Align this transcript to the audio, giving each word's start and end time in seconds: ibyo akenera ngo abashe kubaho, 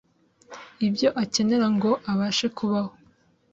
ibyo 0.87 1.09
akenera 1.23 1.67
ngo 1.75 1.91
abashe 2.11 2.47
kubaho, 2.57 2.91